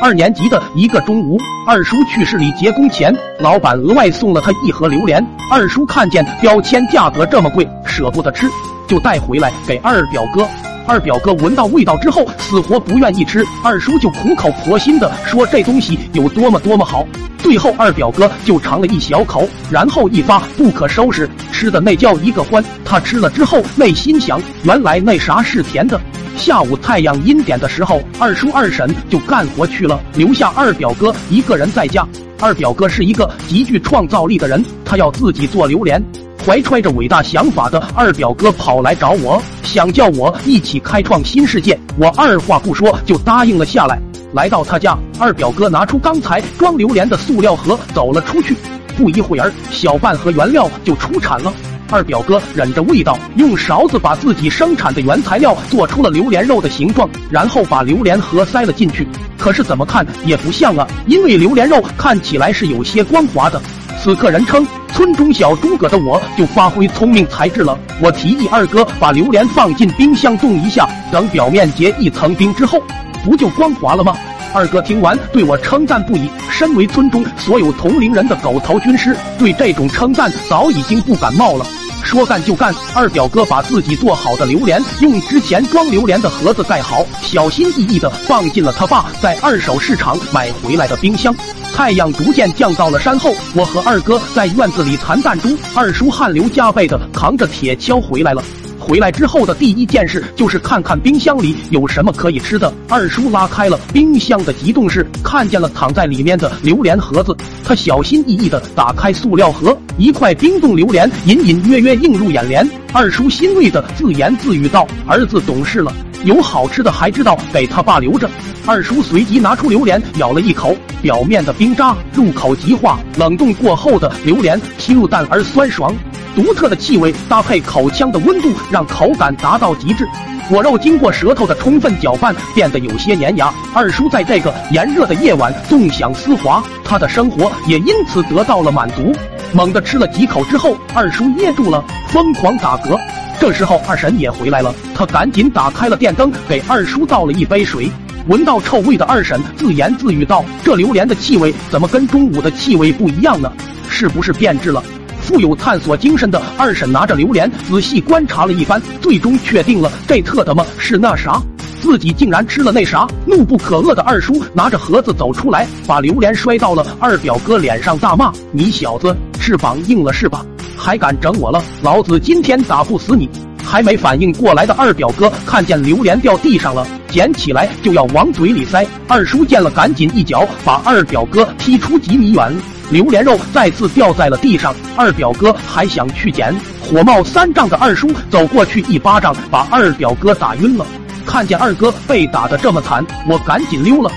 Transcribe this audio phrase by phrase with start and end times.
[0.00, 1.36] 二年级的一个中午，
[1.66, 5.24] 二叔去市里结工钱，老板额外送了他一盒榴莲。
[5.50, 8.48] 二叔看见标签价格这么贵，舍不得吃，
[8.86, 10.46] 就带回来给二表哥。
[10.86, 13.44] 二表哥闻到味道之后，死活不愿意吃。
[13.64, 17.04] 二叔就苦口婆心的说这东西有多么多么好。
[17.38, 22.64] 最后二表哥就尝了一小口，然后一发不可收拾，吃的那叫一个欢。
[22.84, 26.00] 他吃了之后，内心想：原来那啥是甜的。
[26.38, 32.06] 下午太阳阴点的时候，二叔二婶就干活去了，留下二表哥一个人在家。
[32.40, 36.02] 二表哥是一个极具创造力的人，他要自己做榴莲。
[36.46, 41.78] 怀揣着伟大想法的二表哥跑来找我，想叫我一起开创新世界。
[41.98, 44.00] 我二话不说就答应了下来。
[44.32, 48.56] 来到他家，二表哥拿出刚才装榴莲的塑料盒走了出去。
[48.96, 51.52] 不一会儿，小半盒原料就出产了。
[51.90, 59.08] 二表哥忍着味道，用勺子把自己生产的原材料做出了榴莲肉的形状，然后把榴莲盒塞了进去。
[59.38, 63.60] 可是怎么看也不像啊，因为榴莲肉看起来是有些光滑的。
[64.00, 72.80] 此刻人称村中小诸葛的我就发挥聪明才智了，我提议二哥把榴莲放进冰箱冻一下，等表面结一层冰之后，
[73.24, 74.14] 不就光滑了吗？
[74.54, 76.30] 二哥听完对我称赞不已。
[76.50, 81.64] 身为村中所有同龄人的狗头军师，对这种称赞早已经不感冒了。
[82.02, 91.34] 说干就干，二表哥把自己做好的榴莲用之前装榴莲的盒子盖好，小心翼翼的放进了他爸在二手市场买回来的冰箱。
[91.74, 98.42] 太阳逐渐降到了山后，我和二哥在院子里弹弹珠，二叔汗流浃背的扛着铁锹回来了。
[98.88, 102.72] 回来之后的第一件事就是看看冰箱里有什么可以吃的。
[102.88, 107.36] 二叔拉开了冰箱的急冻室，看见了躺在里面的榴莲盒子。
[107.62, 112.66] 他小心翼翼地打开塑料盒，一块冰冻榴莲隐隐约约映入眼帘。
[112.94, 115.92] 二叔欣慰地自言自语道：“儿子懂事了，
[116.24, 118.30] 有好吃的还知道给他爸留着。”
[118.64, 125.94] 二叔随即拿出榴莲咬了一口，表面的冰渣入口即化，冷冻过后的榴莲清淡而酸爽。
[126.38, 130.06] 独特的气味搭配口腔的温度，让口感达到极致。
[130.48, 133.52] 果肉经过舌头的充分搅拌，变得有些粘牙。
[133.74, 139.12] 二叔在这个炎热的夜晚纵享丝滑，他的生活也因此得到了满足。
[139.52, 142.96] 猛地吃了几口之后，二叔噎住了，疯狂打嗝。
[143.40, 147.90] 这时候二婶也回来了，他赶紧打开了电灯，给二叔倒了一杯水。
[148.28, 153.52] 闻到臭味的二婶自言自语道：“这榴莲的气味怎么跟中午的气味不一样呢？
[153.88, 154.80] 是不是变质了？”
[155.28, 161.38] 富有探索精神的二婶拿着榴莲仔细观察了一番，最终确定了这特他妈是那啥，
[161.82, 163.06] 自己竟然吃了那啥！
[163.26, 170.42] 怒不可遏的二叔拿着盒子走出来，把榴莲摔到了二表哥脸上，大骂：“你小子翅膀硬了是吧？
[170.78, 171.62] 还敢整我了？
[171.82, 173.28] 老子今天打不死你！”
[173.62, 178.86] 还没反应过来的二表哥看见榴莲掉地上了，捡起来就要往嘴里塞。
[179.06, 182.50] 二叔见了，赶紧一脚把二表哥踢出几米远。
[182.90, 190.86] 榴莲肉再次掉在了地上，二表哥还想去捡，火冒三丈的二叔走过去一巴掌把二表哥打晕了。
[191.26, 194.10] 看见二哥被打得这么惨，我赶紧溜了。